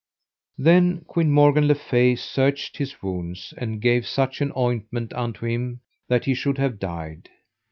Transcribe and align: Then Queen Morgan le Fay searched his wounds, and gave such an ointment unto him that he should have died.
Then 0.57 1.01
Queen 1.01 1.29
Morgan 1.29 1.67
le 1.67 1.75
Fay 1.75 2.15
searched 2.15 2.77
his 2.77 3.03
wounds, 3.03 3.53
and 3.55 3.79
gave 3.79 4.07
such 4.07 4.41
an 4.41 4.51
ointment 4.57 5.13
unto 5.13 5.45
him 5.45 5.81
that 6.07 6.25
he 6.25 6.33
should 6.33 6.57
have 6.57 6.79
died. 6.79 7.29